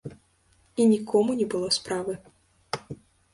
І 0.79 0.87
нікому 0.93 1.35
не 1.41 1.45
было 1.51 1.69
справы. 1.77 2.17